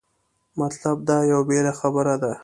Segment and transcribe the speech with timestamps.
[0.59, 2.31] مطلب دا یوه بېله خبره ده.